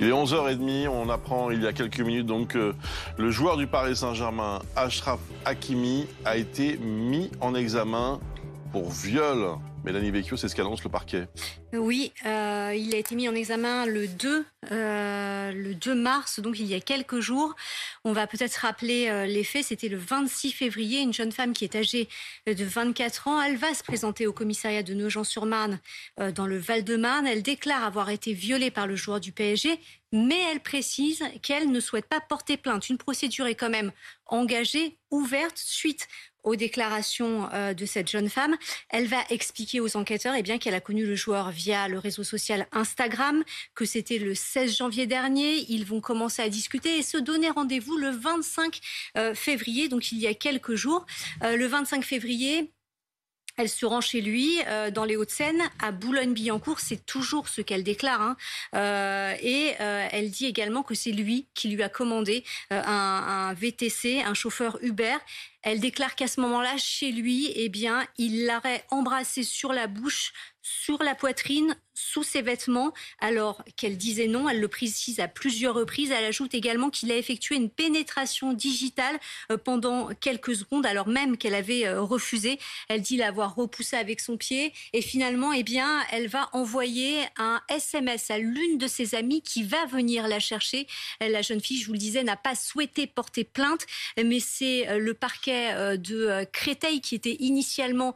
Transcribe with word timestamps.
Il 0.00 0.08
est 0.08 0.12
11h30, 0.12 0.88
on 0.88 1.08
apprend 1.08 1.50
il 1.50 1.62
y 1.62 1.66
a 1.66 1.72
quelques 1.72 2.00
minutes 2.00 2.26
donc 2.26 2.48
que 2.48 2.74
le 3.16 3.30
joueur 3.30 3.56
du 3.56 3.66
Paris 3.66 3.96
Saint-Germain, 3.96 4.60
Ashraf 4.74 5.20
Hakimi, 5.44 6.06
a 6.24 6.36
été 6.36 6.76
mis 6.78 7.30
en 7.40 7.54
examen 7.54 8.20
pour 8.72 8.90
viol. 8.90 9.56
Mélanie 9.86 10.10
Vecchio, 10.10 10.36
c'est 10.36 10.48
ce 10.48 10.56
qu'annonce 10.56 10.82
le 10.82 10.90
parquet. 10.90 11.28
Oui, 11.72 12.12
euh, 12.26 12.74
il 12.76 12.92
a 12.92 12.98
été 12.98 13.14
mis 13.14 13.28
en 13.28 13.36
examen 13.36 13.86
le 13.86 14.08
2, 14.08 14.44
euh, 14.72 15.52
le 15.52 15.74
2 15.76 15.94
mars, 15.94 16.40
donc 16.40 16.58
il 16.58 16.66
y 16.66 16.74
a 16.74 16.80
quelques 16.80 17.20
jours. 17.20 17.54
On 18.02 18.12
va 18.12 18.26
peut-être 18.26 18.56
rappeler 18.56 19.08
euh, 19.08 19.26
les 19.26 19.44
faits. 19.44 19.66
C'était 19.66 19.86
le 19.86 19.96
26 19.96 20.50
février. 20.50 21.02
Une 21.02 21.12
jeune 21.12 21.30
femme 21.30 21.52
qui 21.52 21.62
est 21.62 21.76
âgée 21.76 22.08
de 22.48 22.64
24 22.64 23.28
ans, 23.28 23.40
elle 23.40 23.56
va 23.56 23.74
se 23.74 23.84
présenter 23.84 24.26
au 24.26 24.32
commissariat 24.32 24.82
de 24.82 24.92
Nogent-sur-Marne 24.92 25.78
dans 26.34 26.46
le 26.46 26.58
Val-de-Marne. 26.58 27.28
Elle 27.28 27.42
déclare 27.42 27.84
avoir 27.84 28.10
été 28.10 28.32
violée 28.32 28.72
par 28.72 28.88
le 28.88 28.96
joueur 28.96 29.20
du 29.20 29.30
PSG, 29.30 29.78
mais 30.10 30.40
elle 30.50 30.60
précise 30.60 31.22
qu'elle 31.42 31.70
ne 31.70 31.78
souhaite 31.78 32.06
pas 32.06 32.20
porter 32.20 32.56
plainte. 32.56 32.88
Une 32.88 32.98
procédure 32.98 33.46
est 33.46 33.54
quand 33.54 33.70
même 33.70 33.92
engagée, 34.26 34.96
ouverte, 35.12 35.58
suite 35.58 36.08
aux 36.46 36.56
déclarations 36.56 37.50
euh, 37.52 37.74
de 37.74 37.84
cette 37.84 38.08
jeune 38.08 38.30
femme. 38.30 38.56
Elle 38.88 39.06
va 39.06 39.18
expliquer 39.28 39.80
aux 39.80 39.96
enquêteurs 39.96 40.34
eh 40.38 40.42
bien 40.42 40.56
qu'elle 40.58 40.74
a 40.74 40.80
connu 40.80 41.04
le 41.04 41.16
joueur 41.16 41.50
via 41.50 41.88
le 41.88 41.98
réseau 41.98 42.24
social 42.24 42.66
Instagram, 42.72 43.44
que 43.74 43.84
c'était 43.84 44.18
le 44.18 44.34
16 44.34 44.78
janvier 44.78 45.06
dernier. 45.06 45.66
Ils 45.68 45.84
vont 45.84 46.00
commencer 46.00 46.40
à 46.40 46.48
discuter 46.48 46.98
et 46.98 47.02
se 47.02 47.18
donner 47.18 47.50
rendez-vous 47.50 47.96
le 47.98 48.10
25 48.10 48.80
euh, 49.18 49.34
février, 49.34 49.88
donc 49.88 50.12
il 50.12 50.18
y 50.18 50.26
a 50.26 50.34
quelques 50.34 50.76
jours. 50.76 51.04
Euh, 51.42 51.56
le 51.56 51.66
25 51.66 52.04
février, 52.04 52.72
elle 53.58 53.68
se 53.70 53.86
rend 53.86 54.02
chez 54.02 54.20
lui 54.20 54.58
dans 54.92 55.06
les 55.06 55.16
Hauts-de-Seine, 55.16 55.62
à 55.82 55.90
Boulogne-Billancourt. 55.90 56.78
C'est 56.78 57.06
toujours 57.06 57.48
ce 57.48 57.62
qu'elle 57.62 57.82
déclare. 57.82 58.20
Hein. 58.20 58.36
Et 59.40 59.72
elle 59.78 60.30
dit 60.30 60.44
également 60.44 60.82
que 60.82 60.94
c'est 60.94 61.10
lui 61.10 61.46
qui 61.54 61.68
lui 61.68 61.82
a 61.82 61.88
commandé 61.88 62.44
un, 62.68 63.54
VTC, 63.54 64.20
un 64.20 64.34
chauffeur 64.34 64.76
Uber. 64.82 65.16
Elle 65.66 65.80
déclare 65.80 66.14
qu'à 66.14 66.28
ce 66.28 66.40
moment-là, 66.42 66.76
chez 66.76 67.10
lui, 67.10 67.50
eh 67.56 67.68
bien, 67.68 68.06
il 68.18 68.46
l'aurait 68.46 68.84
embrassée 68.92 69.42
sur 69.42 69.72
la 69.72 69.88
bouche, 69.88 70.32
sur 70.62 71.02
la 71.02 71.16
poitrine, 71.16 71.76
sous 71.94 72.22
ses 72.22 72.42
vêtements, 72.42 72.92
alors 73.20 73.64
qu'elle 73.76 73.96
disait 73.96 74.26
non. 74.26 74.48
Elle 74.48 74.60
le 74.60 74.68
précise 74.68 75.18
à 75.18 75.28
plusieurs 75.28 75.74
reprises. 75.74 76.10
Elle 76.10 76.24
ajoute 76.24 76.54
également 76.54 76.90
qu'il 76.90 77.10
a 77.10 77.16
effectué 77.16 77.56
une 77.56 77.70
pénétration 77.70 78.52
digitale 78.52 79.18
euh, 79.50 79.56
pendant 79.56 80.08
quelques 80.20 80.54
secondes, 80.54 80.86
alors 80.86 81.08
même 81.08 81.36
qu'elle 81.36 81.54
avait 81.54 81.86
euh, 81.86 82.02
refusé. 82.02 82.58
Elle 82.88 83.00
dit 83.00 83.16
l'avoir 83.16 83.54
repoussé 83.54 83.96
avec 83.96 84.20
son 84.20 84.36
pied. 84.36 84.72
Et 84.92 85.02
finalement, 85.02 85.52
eh 85.52 85.62
bien, 85.62 86.04
elle 86.12 86.28
va 86.28 86.48
envoyer 86.52 87.22
un 87.38 87.60
SMS 87.68 88.30
à 88.30 88.38
l'une 88.38 88.78
de 88.78 88.86
ses 88.86 89.14
amies 89.14 89.42
qui 89.42 89.62
va 89.62 89.86
venir 89.86 90.28
la 90.28 90.38
chercher. 90.38 90.86
La 91.20 91.42
jeune 91.42 91.60
fille, 91.60 91.80
je 91.80 91.86
vous 91.86 91.92
le 91.92 91.98
disais, 91.98 92.22
n'a 92.22 92.36
pas 92.36 92.54
souhaité 92.54 93.06
porter 93.06 93.44
plainte, 93.44 93.86
mais 94.22 94.40
c'est 94.40 94.88
euh, 94.88 94.98
le 94.98 95.14
parquet 95.14 95.55
de 95.96 96.44
Créteil 96.52 97.00
qui 97.00 97.14
était 97.14 97.36
initialement 97.40 98.14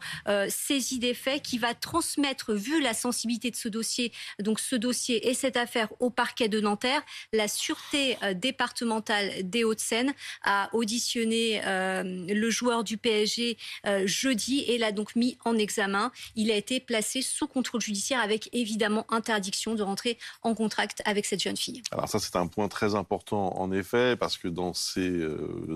saisi 0.49 0.99
des 0.99 1.15
faits 1.15 1.43
qui 1.43 1.59
va 1.59 1.75
transmettre, 1.75 2.53
vu 2.55 2.81
la 2.81 2.95
sensibilité 2.95 3.51
de 3.51 3.57
ce 3.57 3.69
dossier, 3.69 4.13
donc 4.39 4.61
ce 4.61 4.77
dossier 4.77 5.29
et 5.29 5.35
cette 5.35 5.57
affaire 5.57 5.89
au 6.01 6.11
parquet 6.11 6.49
de 6.49 6.61
Nanterre. 6.61 7.03
La 7.33 7.49
sûreté 7.49 8.17
euh, 8.23 8.35
départementale 8.35 9.31
des 9.49 9.65
Hauts-de-Seine 9.65 10.13
a 10.43 10.69
auditionné 10.73 11.63
euh, 11.65 12.03
le 12.03 12.51
joueur 12.51 12.85
du 12.85 12.97
PSG 12.97 13.57
euh, 13.87 14.07
jeudi 14.07 14.61
et 14.61 14.79
l'a 14.79 14.93
donc 14.93 15.17
mis 15.17 15.39
en 15.45 15.57
examen. 15.57 16.11
Il 16.37 16.51
a 16.51 16.57
été 16.57 16.81
placé 16.81 17.23
sous 17.23 17.47
contrôle 17.47 17.81
judiciaire 17.81 18.21
avec 18.21 18.49
évidemment 18.53 19.07
interdiction 19.11 19.75
de 19.75 19.83
rentrer 19.83 20.19
en 20.43 20.55
contact 20.55 21.03
avec 21.05 21.27
cette 21.27 21.43
jeune 21.43 21.57
fille. 21.57 21.83
Alors 21.93 22.09
ça 22.09 22.19
c'est 22.19 22.37
un 22.37 22.47
point 22.47 22.69
très 22.69 22.95
important 22.95 23.57
en 23.59 23.73
effet 23.73 24.17
parce 24.17 24.39
que 24.39 24.49
dans 24.49 24.75
ces 24.75 25.27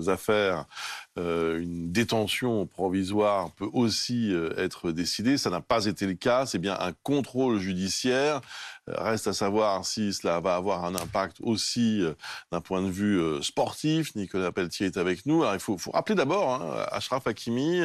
affaires, 0.07 0.65
une 1.59 1.91
détention 1.91 2.65
provisoire 2.65 3.51
peut 3.51 3.69
aussi 3.73 4.33
être 4.57 4.91
décidée. 4.91 5.37
Ça 5.37 5.49
n'a 5.49 5.61
pas 5.61 5.85
été 5.85 6.05
le 6.07 6.13
cas. 6.13 6.45
C'est 6.45 6.59
bien 6.59 6.77
un 6.79 6.93
contrôle 7.03 7.59
judiciaire. 7.59 8.35
Euh, 8.35 8.41
reste 8.87 9.27
à 9.27 9.33
savoir 9.33 9.85
si 9.85 10.13
cela 10.13 10.39
va 10.39 10.55
avoir 10.55 10.85
un 10.85 10.95
impact 10.95 11.37
aussi 11.41 12.01
euh, 12.01 12.13
d'un 12.51 12.61
point 12.61 12.81
de 12.81 12.89
vue 12.89 13.19
euh, 13.19 13.41
sportif. 13.41 14.15
Nicolas 14.15 14.51
Pelletier 14.51 14.87
est 14.87 14.97
avec 14.97 15.25
nous. 15.25 15.43
Alors 15.43 15.55
il 15.55 15.59
faut, 15.59 15.77
faut 15.77 15.91
rappeler 15.91 16.15
d'abord, 16.15 16.53
hein, 16.53 16.85
Ashraf 16.91 17.27
Hakimi, 17.27 17.81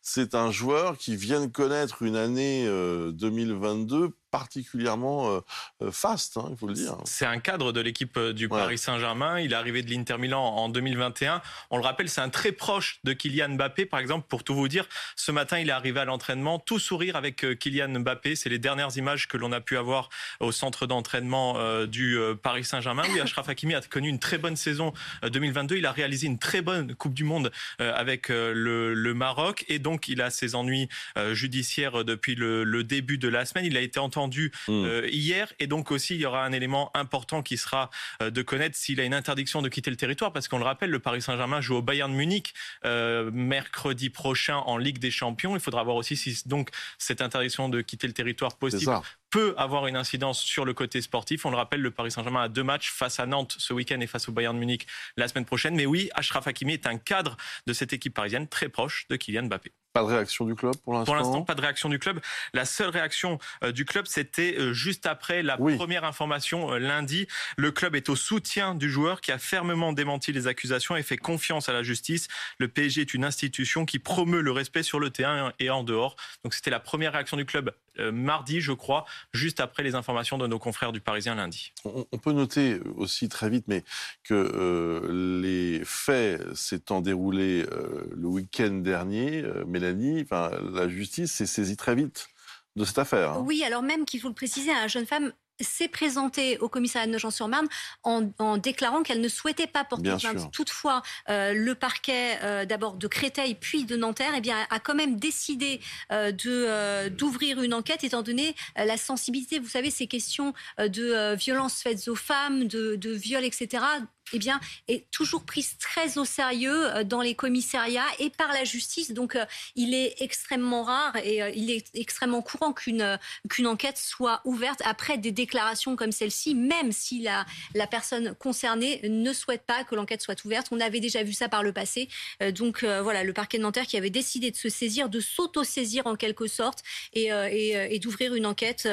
c'est 0.00 0.34
un 0.34 0.50
joueur 0.50 0.96
qui 0.96 1.16
vient 1.16 1.40
de 1.40 1.46
connaître 1.46 2.02
une 2.02 2.16
année 2.16 2.66
2022 2.66 4.12
particulièrement 4.32 5.30
euh, 5.30 5.40
euh, 5.82 5.92
fast, 5.92 6.38
hein, 6.38 6.48
il 6.50 6.56
faut 6.56 6.66
le 6.66 6.72
dire. 6.72 6.96
C'est 7.04 7.26
un 7.26 7.38
cadre 7.38 7.70
de 7.70 7.80
l'équipe 7.80 8.16
euh, 8.16 8.32
du 8.32 8.48
Paris 8.48 8.78
Saint-Germain. 8.78 9.38
Il 9.38 9.52
est 9.52 9.54
arrivé 9.54 9.82
de 9.82 9.90
l'Inter 9.90 10.16
Milan 10.18 10.42
en 10.42 10.68
2021. 10.70 11.42
On 11.70 11.76
le 11.76 11.84
rappelle, 11.84 12.08
c'est 12.08 12.22
un 12.22 12.30
très 12.30 12.50
proche 12.50 12.98
de 13.04 13.12
Kylian 13.12 13.50
Mbappé. 13.50 13.86
Par 13.86 14.00
exemple, 14.00 14.26
pour 14.28 14.42
tout 14.42 14.54
vous 14.54 14.68
dire, 14.68 14.88
ce 15.16 15.30
matin, 15.30 15.58
il 15.60 15.68
est 15.68 15.72
arrivé 15.72 16.00
à 16.00 16.06
l'entraînement, 16.06 16.58
tout 16.58 16.78
sourire 16.78 17.14
avec 17.14 17.58
Kylian 17.58 18.00
Mbappé. 18.00 18.34
C'est 18.34 18.48
les 18.48 18.58
dernières 18.58 18.96
images 18.96 19.28
que 19.28 19.36
l'on 19.36 19.52
a 19.52 19.60
pu 19.60 19.76
avoir 19.76 20.08
au 20.40 20.52
centre 20.52 20.86
d'entraînement 20.86 21.56
du 21.86 22.18
Paris 22.42 22.64
Saint-Germain. 22.64 23.02
Oui, 23.12 23.20
Achraf 23.20 23.48
Hakimi 23.48 23.74
a 23.74 23.80
connu 23.80 24.08
une 24.08 24.18
très 24.18 24.38
bonne 24.38 24.56
saison 24.56 24.92
2022. 25.22 25.76
Il 25.76 25.86
a 25.86 25.92
réalisé 25.92 26.26
une 26.26 26.38
très 26.38 26.62
bonne 26.62 26.94
Coupe 26.94 27.14
du 27.14 27.24
Monde 27.24 27.50
avec 27.78 28.28
le, 28.28 29.12
Maroc. 29.14 29.64
Et 29.68 29.78
donc, 29.78 30.08
il 30.08 30.20
a 30.20 30.30
ses 30.30 30.54
ennuis 30.54 30.88
judiciaires 31.32 32.04
depuis 32.04 32.34
le, 32.34 32.64
le 32.64 32.84
début 32.84 33.18
de 33.18 33.28
la 33.28 33.44
semaine. 33.44 33.64
Il 33.64 33.76
a 33.76 33.80
été 33.80 33.98
entendu 33.98 34.52
euh, 34.68 35.08
hier. 35.10 35.52
Et 35.58 35.66
donc 35.66 35.90
aussi, 35.90 36.14
il 36.14 36.20
y 36.20 36.26
aura 36.26 36.44
un 36.44 36.52
élément 36.52 36.90
important 36.94 37.42
qui 37.42 37.56
sera 37.56 37.90
euh, 38.20 38.30
de 38.30 38.42
connaître 38.42 38.76
s'il 38.76 39.00
a 39.00 39.04
une 39.04 39.14
interdiction 39.14 39.62
de 39.62 39.68
quitter 39.68 39.90
le 39.90 39.96
territoire. 39.96 40.32
Parce 40.32 40.48
qu'on 40.48 40.58
le 40.58 40.64
rappelle, 40.64 40.90
le 40.90 40.98
Paris 40.98 41.22
Saint-Germain 41.22 41.60
joue 41.60 41.76
au 41.76 41.82
Bayern 41.82 42.12
Munich 42.12 42.54
euh, 42.84 43.30
mercredi 43.32 44.10
prochain 44.10 44.56
en 44.56 44.76
Ligue 44.76 44.98
des 44.98 45.10
Champions. 45.10 45.54
Il 45.54 45.60
faudra 45.60 45.82
voir 45.82 45.96
aussi 45.96 46.16
si 46.16 46.42
donc 46.46 46.70
cette 46.98 47.22
interdiction 47.22 47.68
de 47.68 47.80
quitter 47.80 48.06
le 48.06 48.12
territoire 48.12 48.56
possible 48.56 48.92
peut 49.32 49.54
avoir 49.56 49.86
une 49.86 49.96
incidence 49.96 50.40
sur 50.40 50.64
le 50.64 50.74
côté 50.74 51.00
sportif. 51.00 51.44
On 51.44 51.50
le 51.50 51.56
rappelle, 51.56 51.80
le 51.80 51.90
Paris 51.90 52.12
Saint-Germain 52.12 52.42
a 52.42 52.48
deux 52.48 52.62
matchs 52.62 52.92
face 52.92 53.18
à 53.18 53.26
Nantes 53.26 53.56
ce 53.58 53.72
week-end 53.72 53.98
et 54.00 54.06
face 54.06 54.28
au 54.28 54.32
Bayern 54.32 54.56
Munich 54.56 54.86
la 55.16 55.26
semaine 55.26 55.46
prochaine. 55.46 55.74
Mais 55.74 55.86
oui, 55.86 56.10
Achraf 56.14 56.46
Hakimi 56.46 56.74
est 56.74 56.86
un 56.86 56.98
cadre 56.98 57.36
de 57.66 57.72
cette 57.72 57.92
équipe 57.92 58.14
parisienne 58.14 58.46
très 58.46 58.68
proche 58.68 59.06
de 59.08 59.16
Kylian 59.16 59.44
Mbappé. 59.44 59.72
Pas 59.92 60.00
de 60.00 60.06
réaction 60.06 60.46
du 60.46 60.54
club 60.54 60.74
pour 60.84 60.94
l'instant 60.94 61.12
Pour 61.12 61.16
l'instant, 61.16 61.42
pas 61.42 61.54
de 61.54 61.60
réaction 61.60 61.90
du 61.90 61.98
club. 61.98 62.18
La 62.54 62.64
seule 62.64 62.88
réaction 62.88 63.38
euh, 63.62 63.72
du 63.72 63.84
club, 63.84 64.06
c'était 64.06 64.56
euh, 64.58 64.72
juste 64.72 65.04
après 65.04 65.42
la 65.42 65.58
première 65.58 66.04
information 66.04 66.72
euh, 66.72 66.78
lundi. 66.78 67.26
Le 67.58 67.72
club 67.72 67.94
est 67.94 68.08
au 68.08 68.16
soutien 68.16 68.74
du 68.74 68.90
joueur 68.90 69.20
qui 69.20 69.32
a 69.32 69.38
fermement 69.38 69.92
démenti 69.92 70.32
les 70.32 70.46
accusations 70.46 70.96
et 70.96 71.02
fait 71.02 71.18
confiance 71.18 71.68
à 71.68 71.74
la 71.74 71.82
justice. 71.82 72.28
Le 72.58 72.68
PSG 72.68 73.02
est 73.02 73.12
une 73.12 73.24
institution 73.24 73.84
qui 73.84 73.98
promeut 73.98 74.40
le 74.40 74.50
respect 74.50 74.82
sur 74.82 74.98
le 74.98 75.10
terrain 75.10 75.52
et 75.58 75.68
en 75.68 75.84
dehors. 75.84 76.16
Donc 76.42 76.54
c'était 76.54 76.70
la 76.70 76.80
première 76.80 77.12
réaction 77.12 77.36
du 77.36 77.44
club 77.44 77.72
mardi, 78.10 78.62
je 78.62 78.72
crois, 78.72 79.04
juste 79.34 79.60
après 79.60 79.82
les 79.82 79.94
informations 79.94 80.38
de 80.38 80.46
nos 80.46 80.58
confrères 80.58 80.92
du 80.92 81.02
Parisien 81.02 81.34
lundi. 81.34 81.74
On, 81.84 82.04
peut 82.16 82.32
noter 82.32 82.80
aussi 82.96 83.28
très 83.28 83.50
vite, 83.50 83.66
mais 83.68 83.84
que 84.24 85.10
les 85.42 85.82
faits 85.84 86.54
s'étant 86.54 87.02
déroulés 87.02 87.66
le 88.10 88.26
week-end 88.26 88.70
dernier, 88.70 89.44
mais 89.66 89.78
enfin, 90.22 90.50
la 90.72 90.88
justice 90.88 91.32
s'est 91.32 91.46
saisie 91.46 91.76
très 91.76 91.94
vite 91.94 92.28
de 92.76 92.84
cette 92.84 92.98
affaire. 92.98 93.32
Hein. 93.32 93.44
Oui, 93.46 93.62
alors 93.64 93.82
même 93.82 94.04
qu'il 94.04 94.20
faut 94.20 94.28
le 94.28 94.34
préciser, 94.34 94.72
la 94.72 94.88
jeune 94.88 95.06
femme 95.06 95.32
s'est 95.60 95.88
présentée 95.88 96.58
au 96.58 96.68
commissariat 96.68 97.06
de 97.06 97.12
Nogent-sur-Marne 97.12 97.68
en, 98.02 98.56
déclarant 98.56 99.02
qu'elle 99.02 99.20
ne 99.20 99.28
souhaitait 99.28 99.66
pas 99.66 99.84
porter 99.84 100.14
plainte. 100.16 100.50
Toutefois, 100.52 101.02
euh, 101.28 101.52
le 101.52 101.74
parquet 101.74 102.38
euh, 102.42 102.64
d'abord 102.64 102.94
de 102.94 103.06
Créteil 103.06 103.54
puis 103.54 103.84
de 103.84 103.96
Nanterre 103.96 104.32
eh 104.36 104.40
bien, 104.40 104.56
a 104.70 104.80
quand 104.80 104.94
même 104.94 105.16
décidé 105.16 105.80
euh, 106.10 106.32
de 106.32 107.08
d'ouvrir 107.08 107.62
une 107.62 107.74
enquête 107.74 108.04
étant 108.04 108.22
donné 108.22 108.54
la 108.76 108.96
sensibilité. 108.96 109.58
Vous 109.58 109.68
savez, 109.68 109.90
ces 109.90 110.06
questions 110.06 110.54
de 110.78 111.34
violences 111.34 111.82
faites 111.82 112.08
aux 112.08 112.14
femmes, 112.16 112.66
de, 112.66 112.96
de 112.96 113.10
viol, 113.10 113.44
etc 113.44 113.84
eh 114.32 114.38
bien, 114.38 114.60
est 114.88 115.10
toujours 115.10 115.44
prise 115.44 115.76
très 115.78 116.18
au 116.18 116.24
sérieux 116.24 116.94
euh, 116.96 117.04
dans 117.04 117.20
les 117.20 117.34
commissariats 117.34 118.06
et 118.18 118.30
par 118.30 118.52
la 118.52 118.64
justice. 118.64 119.12
Donc, 119.12 119.36
euh, 119.36 119.44
il 119.76 119.94
est 119.94 120.20
extrêmement 120.20 120.82
rare 120.82 121.16
et 121.16 121.42
euh, 121.42 121.50
il 121.54 121.70
est 121.70 121.90
extrêmement 121.94 122.42
courant 122.42 122.72
qu'une 122.72 123.18
enquête 123.66 123.98
soit 123.98 124.40
ouverte 124.44 124.80
après 124.84 125.18
des 125.18 125.32
déclarations 125.32 125.96
comme 125.96 126.12
celle-ci, 126.12 126.54
même 126.54 126.92
si 126.92 127.20
la, 127.20 127.44
la 127.74 127.86
personne 127.86 128.34
concernée 128.34 129.00
ne 129.08 129.32
souhaite 129.32 129.62
pas 129.62 129.84
que 129.84 129.94
l'enquête 129.94 130.22
soit 130.22 130.44
ouverte. 130.44 130.68
On 130.70 130.80
avait 130.80 131.00
déjà 131.00 131.22
vu 131.22 131.32
ça 131.32 131.48
par 131.48 131.62
le 131.62 131.72
passé. 131.72 132.08
Donc, 132.54 132.84
voilà, 132.84 133.24
le 133.24 133.32
parquet 133.32 133.58
de 133.58 133.62
Nanterre 133.62 133.86
qui 133.86 133.96
avait 133.96 134.10
décidé 134.10 134.50
de 134.50 134.56
se 134.56 134.68
saisir, 134.68 135.08
de 135.08 135.20
s'auto-saisir 135.20 136.06
en 136.06 136.16
quelque 136.16 136.46
sorte 136.46 136.82
et, 137.12 137.26
et, 137.26 137.94
et 137.94 137.98
d'ouvrir 137.98 138.34
une 138.34 138.46
enquête. 138.46 138.88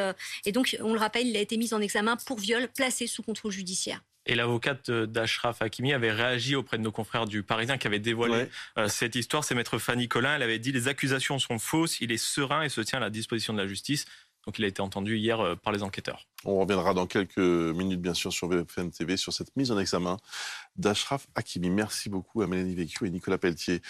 Et 0.45 0.51
donc, 0.51 0.77
on 0.81 0.93
le 0.93 0.99
rappelle, 0.99 1.27
il 1.27 1.37
a 1.37 1.41
été 1.41 1.57
mis 1.57 1.73
en 1.73 1.81
examen 1.81 2.17
pour 2.17 2.39
viol 2.39 2.67
placé 2.67 3.07
sous 3.07 3.23
contrôle 3.23 3.51
judiciaire. 3.51 4.01
Et 4.29 4.35
l'avocate 4.35 4.91
d'Ashraf 4.91 5.63
Hakimi 5.63 5.91
avait 5.91 6.11
réagi 6.11 6.55
auprès 6.55 6.77
de 6.77 6.83
nos 6.83 6.91
confrères 6.91 7.25
du 7.25 7.41
Parisien 7.41 7.79
qui 7.79 7.87
avaient 7.87 7.97
dévoilé 7.97 8.45
euh, 8.77 8.87
cette 8.87 9.15
histoire. 9.15 9.43
C'est 9.43 9.55
maître 9.55 9.79
Fanny 9.79 10.07
Collin. 10.07 10.35
Elle 10.35 10.43
avait 10.43 10.59
dit 10.59 10.71
les 10.71 10.87
accusations 10.87 11.39
sont 11.39 11.57
fausses. 11.57 11.99
Il 11.99 12.11
est 12.11 12.17
serein 12.17 12.61
et 12.61 12.69
se 12.69 12.79
tient 12.81 12.99
à 12.99 13.01
la 13.01 13.09
disposition 13.09 13.53
de 13.53 13.57
la 13.57 13.67
justice. 13.67 14.05
Donc 14.45 14.59
il 14.59 14.65
a 14.65 14.67
été 14.67 14.83
entendu 14.83 15.17
hier 15.17 15.39
euh, 15.39 15.55
par 15.55 15.73
les 15.73 15.81
enquêteurs. 15.81 16.27
On 16.45 16.59
reviendra 16.59 16.93
dans 16.93 17.07
quelques 17.07 17.39
minutes, 17.39 18.01
bien 18.01 18.13
sûr, 18.13 18.31
sur 18.31 18.47
BFM 18.47 18.91
TV, 18.91 19.17
sur 19.17 19.33
cette 19.33 19.55
mise 19.55 19.71
en 19.71 19.79
examen 19.79 20.17
d'Ashraf 20.75 21.27
Hakimi. 21.33 21.71
Merci 21.71 22.09
beaucoup 22.09 22.43
à 22.43 22.47
Mélanie 22.47 22.75
Vecchio 22.75 23.07
et 23.07 23.09
Nicolas 23.09 23.39
Pelletier. 23.39 23.81